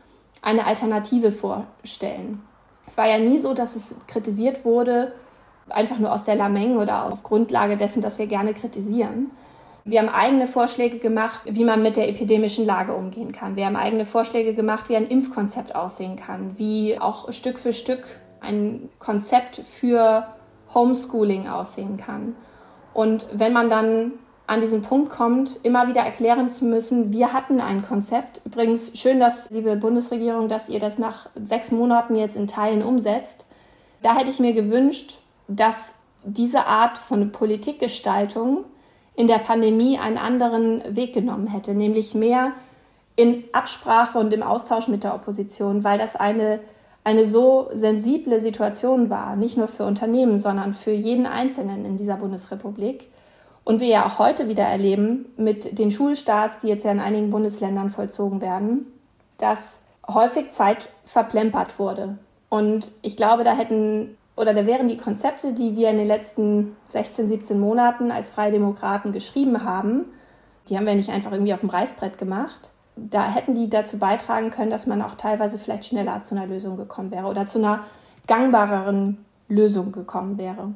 [0.42, 2.42] eine Alternative vorstellen.
[2.88, 5.12] Es war ja nie so, dass es kritisiert wurde,
[5.68, 9.32] einfach nur aus der Lameng oder auf Grundlage dessen, dass wir gerne kritisieren.
[9.84, 13.58] Wir haben eigene Vorschläge gemacht, wie man mit der epidemischen Lage umgehen kann.
[13.58, 18.06] Wir haben eigene Vorschläge gemacht, wie ein Impfkonzept aussehen kann, wie auch Stück für Stück
[18.42, 20.28] ein Konzept für
[20.74, 22.36] Homeschooling aussehen kann.
[22.94, 24.14] Und wenn man dann
[24.48, 28.42] an diesen Punkt kommt, immer wieder erklären zu müssen, wir hatten ein Konzept.
[28.46, 33.46] Übrigens schön, dass, liebe Bundesregierung, dass ihr das nach sechs Monaten jetzt in Teilen umsetzt.
[34.02, 38.66] Da hätte ich mir gewünscht, dass diese Art von Politikgestaltung
[39.16, 42.54] in der Pandemie einen anderen Weg genommen hätte, nämlich mehr
[43.16, 46.62] in Absprache und im Austausch mit der Opposition, weil das eine,
[47.04, 52.18] eine so sensible Situation war, nicht nur für Unternehmen, sondern für jeden Einzelnen in dieser
[52.18, 53.08] Bundesrepublik.
[53.64, 57.30] Und wir ja auch heute wieder erleben mit den Schulstarts, die jetzt ja in einigen
[57.30, 58.88] Bundesländern vollzogen werden,
[59.38, 62.18] dass häufig Zeit verplempert wurde.
[62.50, 66.78] Und ich glaube, da hätten oder da wären die Konzepte, die wir in den letzten
[66.88, 70.06] 16, 17 Monaten als Freie Demokraten geschrieben haben,
[70.70, 72.72] die haben wir nicht einfach irgendwie auf dem Reißbrett gemacht.
[73.10, 76.78] Da hätten die dazu beitragen können, dass man auch teilweise vielleicht schneller zu einer Lösung
[76.78, 77.82] gekommen wäre oder zu einer
[78.28, 80.74] gangbareren Lösung gekommen wäre.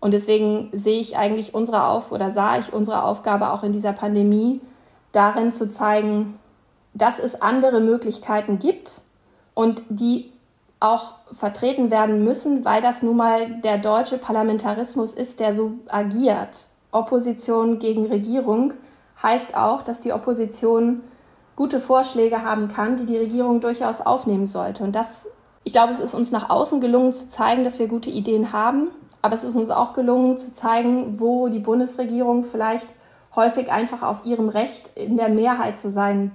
[0.00, 3.92] Und deswegen sehe ich eigentlich unsere Auf oder sah ich unsere Aufgabe auch in dieser
[3.92, 4.60] Pandemie
[5.12, 6.38] darin zu zeigen,
[6.94, 9.00] dass es andere Möglichkeiten gibt
[9.54, 10.32] und die
[10.78, 16.66] auch vertreten werden müssen, weil das nun mal der deutsche Parlamentarismus ist, der so agiert.
[16.92, 18.74] Opposition gegen Regierung
[19.22, 21.00] heißt auch, dass die Opposition
[21.56, 24.84] gute Vorschläge haben kann, die die Regierung durchaus aufnehmen sollte.
[24.84, 25.26] Und das,
[25.64, 28.88] ich glaube, es ist uns nach außen gelungen zu zeigen, dass wir gute Ideen haben,
[29.22, 32.86] aber es ist uns auch gelungen zu zeigen, wo die Bundesregierung vielleicht
[33.34, 36.30] häufig einfach auf ihrem Recht in der Mehrheit zu sein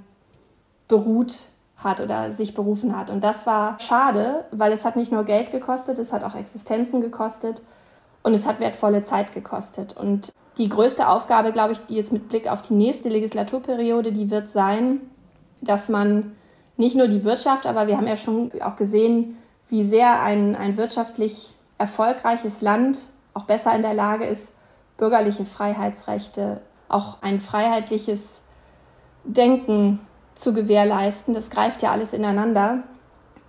[0.88, 1.40] beruht
[1.78, 3.10] hat oder sich berufen hat.
[3.10, 7.02] Und das war schade, weil es hat nicht nur Geld gekostet, es hat auch Existenzen
[7.02, 7.62] gekostet
[8.24, 9.96] und es hat wertvolle Zeit gekostet.
[9.96, 14.30] Und die größte Aufgabe, glaube ich, die jetzt mit Blick auf die nächste Legislaturperiode, die
[14.30, 15.02] wird sein,
[15.62, 16.36] dass man
[16.78, 19.38] nicht nur die Wirtschaft, aber wir haben ja schon auch gesehen,
[19.70, 23.00] wie sehr ein, ein wirtschaftlich erfolgreiches Land
[23.34, 24.56] auch besser in der Lage ist,
[24.98, 28.42] bürgerliche Freiheitsrechte, auch ein freiheitliches
[29.24, 30.00] Denken
[30.36, 31.34] zu gewährleisten.
[31.34, 32.84] Das greift ja alles ineinander.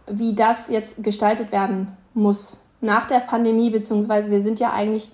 [0.06, 5.08] Wie das jetzt gestaltet werden muss nach der Pandemie, beziehungsweise wir sind ja eigentlich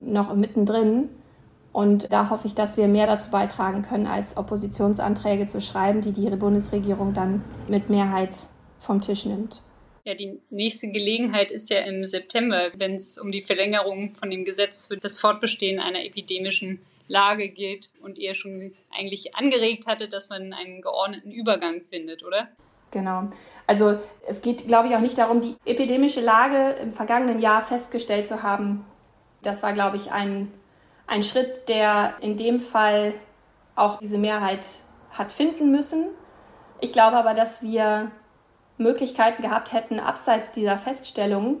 [0.00, 1.10] noch mittendrin.
[1.72, 6.12] Und da hoffe ich, dass wir mehr dazu beitragen können, als Oppositionsanträge zu schreiben, die
[6.12, 8.36] die Bundesregierung dann mit Mehrheit
[8.78, 9.60] vom Tisch nimmt.
[10.04, 14.44] Ja, die nächste Gelegenheit ist ja im September, wenn es um die Verlängerung von dem
[14.44, 20.30] Gesetz für das Fortbestehen einer epidemischen Lage geht und ihr schon eigentlich angeregt hatte, dass
[20.30, 22.48] man einen geordneten Übergang findet, oder?
[22.90, 23.24] Genau.
[23.66, 28.26] Also es geht, glaube ich, auch nicht darum, die epidemische Lage im vergangenen Jahr festgestellt
[28.26, 28.84] zu haben.
[29.42, 30.52] Das war, glaube ich, ein,
[31.06, 33.12] ein Schritt, der in dem Fall
[33.76, 34.66] auch diese Mehrheit
[35.10, 36.06] hat finden müssen.
[36.80, 38.10] Ich glaube aber, dass wir
[38.78, 41.58] Möglichkeiten gehabt hätten, abseits dieser Feststellung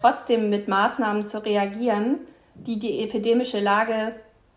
[0.00, 2.18] trotzdem mit Maßnahmen zu reagieren,
[2.54, 4.14] die die epidemische Lage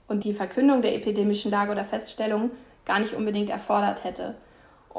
[0.08, 2.52] und die Verkündung der epidemischen Lage oder Feststellung
[2.86, 4.36] gar nicht unbedingt erfordert hätte.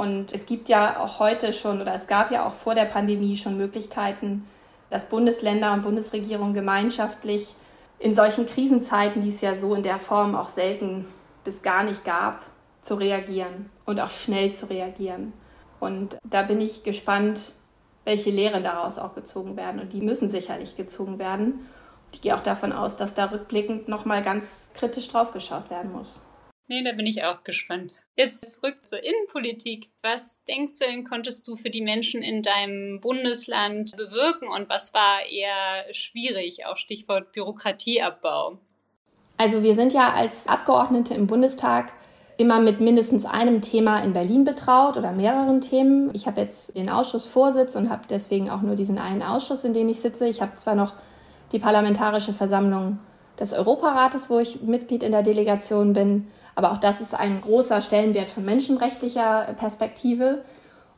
[0.00, 3.36] Und es gibt ja auch heute schon oder es gab ja auch vor der Pandemie
[3.36, 4.48] schon Möglichkeiten,
[4.88, 7.54] dass Bundesländer und Bundesregierungen gemeinschaftlich
[7.98, 11.04] in solchen Krisenzeiten, die es ja so in der Form auch selten
[11.44, 12.46] bis gar nicht gab,
[12.80, 15.34] zu reagieren und auch schnell zu reagieren.
[15.80, 17.52] Und da bin ich gespannt,
[18.06, 19.82] welche Lehren daraus auch gezogen werden.
[19.82, 21.68] Und die müssen sicherlich gezogen werden.
[22.10, 26.22] Ich gehe auch davon aus, dass da rückblickend nochmal ganz kritisch drauf geschaut werden muss.
[26.70, 27.90] Nee, da bin ich auch gespannt.
[28.14, 29.90] Jetzt zurück zur Innenpolitik.
[30.02, 34.94] Was denkst du denn, konntest du für die Menschen in deinem Bundesland bewirken und was
[34.94, 36.66] war eher schwierig?
[36.66, 38.58] Auch Stichwort Bürokratieabbau.
[39.36, 41.92] Also wir sind ja als Abgeordnete im Bundestag
[42.36, 46.14] immer mit mindestens einem Thema in Berlin betraut oder mehreren Themen.
[46.14, 49.88] Ich habe jetzt den Ausschussvorsitz und habe deswegen auch nur diesen einen Ausschuss, in dem
[49.88, 50.28] ich sitze.
[50.28, 50.94] Ich habe zwar noch
[51.50, 53.00] die Parlamentarische Versammlung
[53.40, 57.80] des Europarates, wo ich Mitglied in der Delegation bin, aber auch das ist ein großer
[57.80, 60.44] Stellenwert von menschenrechtlicher Perspektive.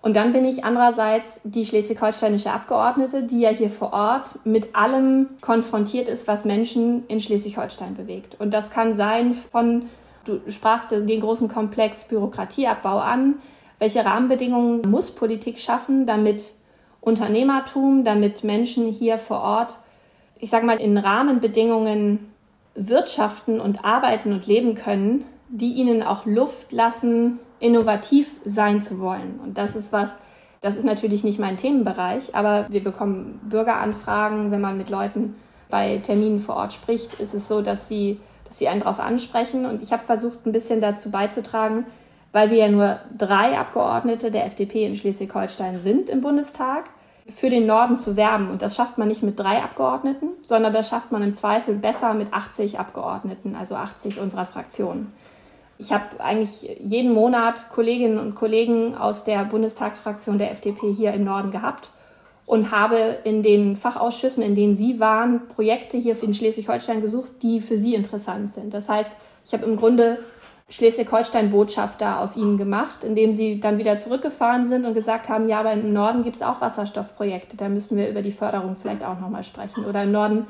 [0.01, 5.29] Und dann bin ich andererseits die schleswig-holsteinische Abgeordnete, die ja hier vor Ort mit allem
[5.41, 8.41] konfrontiert ist, was Menschen in Schleswig-Holstein bewegt.
[8.41, 9.85] Und das kann sein von
[10.25, 13.37] Du sprachst den großen Komplex Bürokratieabbau an.
[13.79, 16.53] Welche Rahmenbedingungen muss Politik schaffen, damit
[17.01, 19.79] Unternehmertum, damit Menschen hier vor Ort,
[20.39, 22.32] ich sage mal, in Rahmenbedingungen
[22.75, 29.39] wirtschaften und arbeiten und leben können, die ihnen auch Luft lassen, innovativ sein zu wollen.
[29.43, 30.17] Und das ist was,
[30.61, 35.35] das ist natürlich nicht mein Themenbereich, aber wir bekommen Bürgeranfragen, wenn man mit Leuten
[35.69, 38.21] bei Terminen vor Ort spricht, ist es so, dass sie
[38.53, 39.65] dass sie einen darauf ansprechen.
[39.65, 41.87] Und ich habe versucht, ein bisschen dazu beizutragen,
[42.33, 46.91] weil wir ja nur drei Abgeordnete der FDP in Schleswig-Holstein sind im Bundestag,
[47.29, 48.51] für den Norden zu werben.
[48.51, 52.15] Und das schafft man nicht mit drei Abgeordneten, sondern das schafft man im Zweifel besser
[52.15, 55.13] mit 80 Abgeordneten, also 80 unserer Fraktionen.
[55.79, 61.25] Ich habe eigentlich jeden Monat Kolleginnen und Kollegen aus der Bundestagsfraktion der FDP hier im
[61.25, 61.91] Norden gehabt
[62.47, 67.61] und habe in den Fachausschüssen, in denen Sie waren, Projekte hier in Schleswig-Holstein gesucht, die
[67.61, 68.75] für Sie interessant sind.
[68.75, 70.19] Das heißt, ich habe im Grunde
[70.73, 75.73] Schleswig-Holstein-Botschafter aus Ihnen gemacht, indem Sie dann wieder zurückgefahren sind und gesagt haben, ja, aber
[75.73, 79.45] im Norden gibt es auch Wasserstoffprojekte, da müssen wir über die Förderung vielleicht auch nochmal
[79.45, 79.85] sprechen.
[79.85, 80.47] Oder im Norden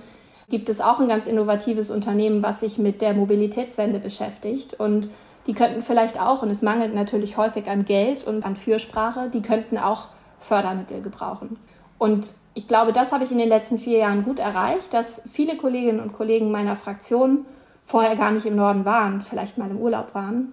[0.49, 5.09] gibt es auch ein ganz innovatives Unternehmen, was sich mit der Mobilitätswende beschäftigt und
[5.49, 9.43] die könnten vielleicht auch, und es mangelt natürlich häufig an Geld und an Fürsprache, die
[9.43, 10.07] könnten auch
[10.39, 11.59] Fördermittel gebrauchen.
[11.99, 15.57] Und ich glaube, das habe ich in den letzten vier Jahren gut erreicht, dass viele
[15.57, 17.45] Kolleginnen und Kollegen meiner Fraktion
[17.83, 20.53] vorher gar nicht im Norden waren, vielleicht mal im Urlaub waren,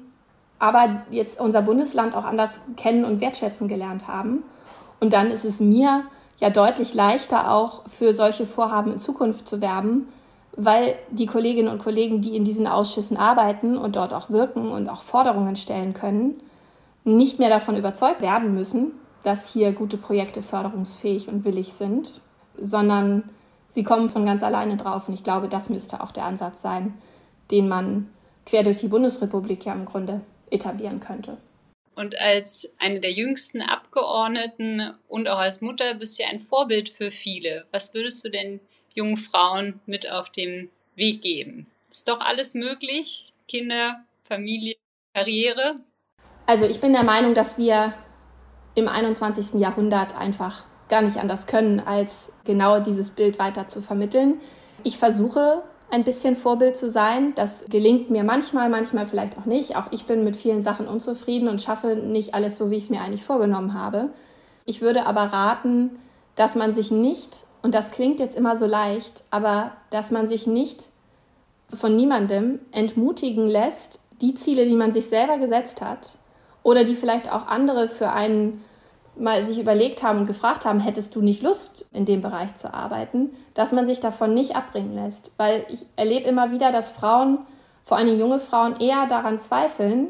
[0.57, 4.43] aber jetzt unser Bundesland auch anders kennen und wertschätzen gelernt haben.
[4.99, 6.03] Und dann ist es mir
[6.39, 10.07] ja deutlich leichter auch für solche Vorhaben in Zukunft zu werben,
[10.55, 14.89] weil die Kolleginnen und Kollegen, die in diesen Ausschüssen arbeiten und dort auch wirken und
[14.89, 16.35] auch Forderungen stellen können,
[17.06, 18.91] nicht mehr davon überzeugt werden müssen,
[19.23, 22.21] dass hier gute Projekte förderungsfähig und willig sind,
[22.58, 23.23] sondern
[23.69, 25.08] sie kommen von ganz alleine drauf.
[25.08, 26.93] Und ich glaube, das müsste auch der Ansatz sein,
[27.52, 28.10] den man
[28.45, 31.37] quer durch die Bundesrepublik ja im Grunde etablieren könnte.
[31.95, 36.89] Und als eine der jüngsten Abgeordneten und auch als Mutter bist du ja ein Vorbild
[36.89, 37.65] für viele.
[37.71, 38.62] Was würdest du denn
[38.93, 41.67] jungen Frauen mit auf den Weg geben?
[41.89, 43.33] Ist doch alles möglich?
[43.47, 44.75] Kinder, Familie,
[45.13, 45.75] Karriere?
[46.45, 47.93] Also ich bin der Meinung, dass wir
[48.75, 49.60] im 21.
[49.60, 54.39] Jahrhundert einfach gar nicht anders können, als genau dieses Bild weiter zu vermitteln.
[54.83, 57.33] Ich versuche ein bisschen Vorbild zu sein.
[57.35, 59.75] Das gelingt mir manchmal, manchmal vielleicht auch nicht.
[59.75, 62.90] Auch ich bin mit vielen Sachen unzufrieden und schaffe nicht alles so, wie ich es
[62.90, 64.10] mir eigentlich vorgenommen habe.
[64.65, 66.00] Ich würde aber raten,
[66.35, 70.48] dass man sich nicht, und das klingt jetzt immer so leicht, aber dass man sich
[70.48, 70.90] nicht
[71.73, 76.17] von niemandem entmutigen lässt, die Ziele, die man sich selber gesetzt hat
[76.63, 78.63] oder die vielleicht auch andere für einen
[79.19, 82.73] mal sich überlegt haben und gefragt haben, hättest du nicht Lust, in dem Bereich zu
[82.73, 85.33] arbeiten, dass man sich davon nicht abbringen lässt.
[85.37, 87.39] Weil ich erlebe immer wieder, dass Frauen,
[87.83, 90.09] vor allem junge Frauen, eher daran zweifeln,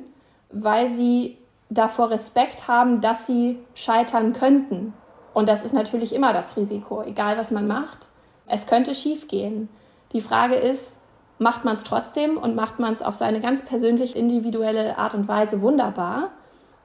[0.52, 1.38] weil sie
[1.70, 4.94] davor Respekt haben, dass sie scheitern könnten.
[5.34, 8.08] Und das ist natürlich immer das Risiko, egal was man macht.
[8.48, 9.70] Es könnte schiefgehen.
[10.12, 10.98] Die Frage ist,
[11.38, 15.28] macht man es trotzdem und macht man es auf seine ganz persönlich individuelle Art und
[15.28, 16.32] Weise wunderbar?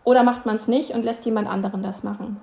[0.04, 2.40] Oder macht man es nicht und lässt jemand anderen das machen?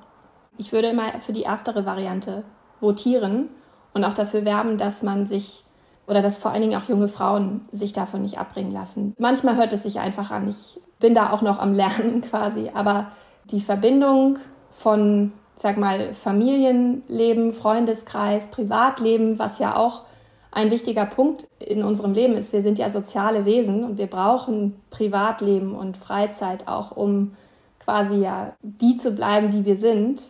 [0.57, 2.43] Ich würde immer für die erstere Variante
[2.79, 3.49] votieren
[3.93, 5.63] und auch dafür werben, dass man sich
[6.07, 9.15] oder dass vor allen Dingen auch junge Frauen sich davon nicht abbringen lassen.
[9.17, 10.49] Manchmal hört es sich einfach an.
[10.49, 13.07] Ich bin da auch noch am Lernen quasi, aber
[13.45, 14.39] die Verbindung
[14.71, 20.03] von, sag mal, Familienleben, Freundeskreis, Privatleben, was ja auch
[20.51, 22.51] ein wichtiger Punkt in unserem Leben ist.
[22.51, 27.35] Wir sind ja soziale Wesen und wir brauchen Privatleben und Freizeit auch, um
[27.83, 30.21] quasi ja die zu bleiben, die wir sind,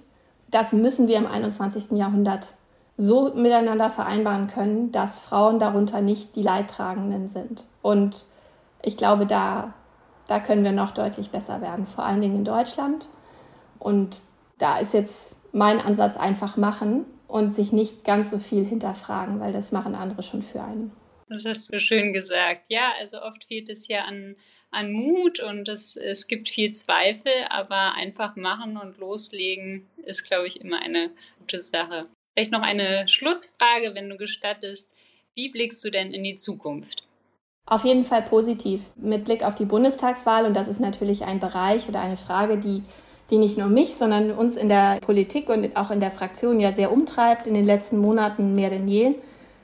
[0.49, 1.91] das müssen wir im 21.
[1.91, 2.53] Jahrhundert
[2.97, 7.65] so miteinander vereinbaren können, dass Frauen darunter nicht die Leidtragenden sind.
[7.81, 8.25] Und
[8.81, 9.73] ich glaube, da,
[10.27, 13.07] da können wir noch deutlich besser werden, vor allen Dingen in Deutschland.
[13.79, 14.21] Und
[14.59, 19.53] da ist jetzt mein Ansatz einfach machen und sich nicht ganz so viel hinterfragen, weil
[19.53, 20.91] das machen andere schon für einen.
[21.31, 22.65] Das hast du schön gesagt.
[22.67, 24.35] Ja, also oft fehlt es ja an,
[24.69, 30.47] an Mut und es, es gibt viel Zweifel, aber einfach machen und loslegen ist, glaube
[30.47, 31.09] ich, immer eine
[31.39, 32.01] gute Sache.
[32.33, 34.91] Vielleicht noch eine Schlussfrage, wenn du gestattest.
[35.33, 37.07] Wie blickst du denn in die Zukunft?
[37.65, 38.81] Auf jeden Fall positiv.
[38.97, 42.83] Mit Blick auf die Bundestagswahl, und das ist natürlich ein Bereich oder eine Frage, die,
[43.29, 46.73] die nicht nur mich, sondern uns in der Politik und auch in der Fraktion ja
[46.73, 49.15] sehr umtreibt, in den letzten Monaten mehr denn je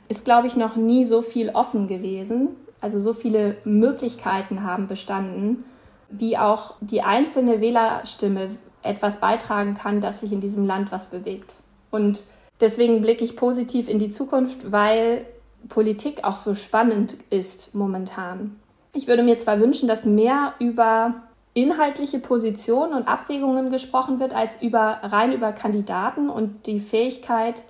[0.09, 2.49] ist, glaube ich, noch nie so viel offen gewesen.
[2.81, 5.65] Also so viele Möglichkeiten haben bestanden,
[6.09, 8.49] wie auch die einzelne Wählerstimme
[8.83, 11.55] etwas beitragen kann, dass sich in diesem Land was bewegt.
[11.91, 12.23] Und
[12.59, 15.25] deswegen blicke ich positiv in die Zukunft, weil
[15.67, 18.59] Politik auch so spannend ist momentan.
[18.93, 24.61] Ich würde mir zwar wünschen, dass mehr über inhaltliche Positionen und Abwägungen gesprochen wird, als
[24.61, 27.63] über rein über Kandidaten und die Fähigkeit,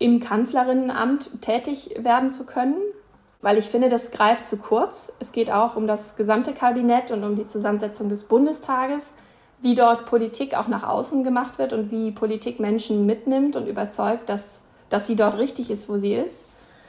[0.00, 2.78] im Kanzlerinnenamt tätig werden zu können,
[3.42, 5.12] weil ich finde, das greift zu kurz.
[5.20, 9.12] Es geht auch um das gesamte Kabinett und um die Zusammensetzung des Bundestages,
[9.60, 14.30] wie dort Politik auch nach außen gemacht wird und wie Politik Menschen mitnimmt und überzeugt,
[14.30, 16.48] dass, dass sie dort richtig ist, wo sie ist.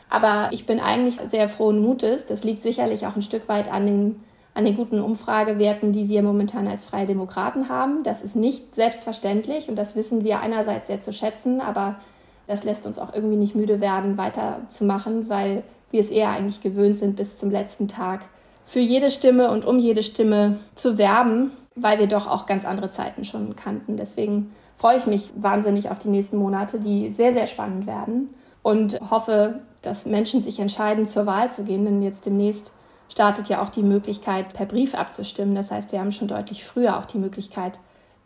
[0.10, 2.26] Aber ich bin eigentlich sehr frohen Mutes.
[2.26, 6.24] Das liegt sicherlich auch ein Stück weit an den, an den guten Umfragewerten, die wir
[6.24, 8.04] momentan als Freie Demokraten haben.
[8.04, 12.00] Das ist nicht selbstverständlich und das wissen wir einerseits sehr zu schätzen, aber
[12.48, 16.98] das lässt uns auch irgendwie nicht müde werden, weiterzumachen, weil wir es eher eigentlich gewöhnt
[16.98, 18.22] sind, bis zum letzten Tag
[18.66, 22.92] für jede Stimme und um jede Stimme zu werben, weil wir doch auch ganz andere
[22.92, 23.98] Zeiten schon kannten.
[23.98, 28.30] Deswegen freue ich mich wahnsinnig auf die nächsten Monate, die sehr, sehr spannend werden
[28.64, 32.74] und hoffe, dass Menschen sich entscheiden, zur Wahl zu gehen, denn jetzt demnächst
[33.10, 35.56] startet ja auch die Möglichkeit, per Brief abzustimmen.
[35.56, 37.80] Das heißt, wir haben schon deutlich früher auch die Möglichkeit,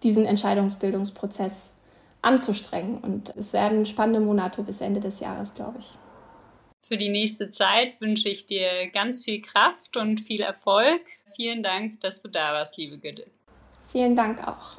[0.03, 1.71] diesen Entscheidungsbildungsprozess
[2.25, 2.97] anzustrengen.
[2.97, 5.87] Und es werden spannende Monate bis Ende des Jahres, glaube ich.
[6.87, 11.01] Für die nächste Zeit wünsche ich dir ganz viel Kraft und viel Erfolg.
[11.35, 13.25] Vielen Dank, dass du da warst, liebe Gütte.
[13.91, 14.77] Vielen Dank auch.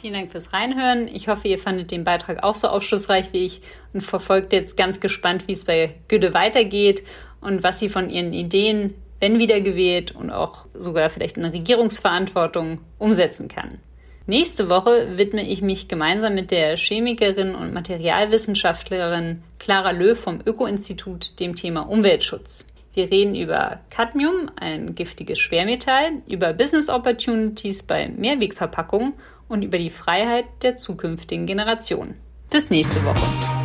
[0.00, 1.06] Vielen Dank fürs Reinhören.
[1.06, 3.60] Ich hoffe, ihr fandet den Beitrag auch so aufschlussreich wie ich
[3.92, 7.04] und verfolgt jetzt ganz gespannt, wie es bei Güde weitergeht
[7.40, 13.46] und was sie von ihren Ideen wenn wiedergewählt und auch sogar vielleicht eine Regierungsverantwortung umsetzen
[13.46, 13.78] kann.
[14.26, 21.38] Nächste Woche widme ich mich gemeinsam mit der Chemikerin und Materialwissenschaftlerin Clara Löw vom Öko-Institut
[21.38, 22.66] dem Thema Umweltschutz.
[22.94, 29.12] Wir reden über Cadmium, ein giftiges Schwermetall, über Business Opportunities bei Mehrwegverpackungen
[29.48, 32.16] und über die Freiheit der zukünftigen Generationen.
[32.50, 33.61] Bis nächste Woche.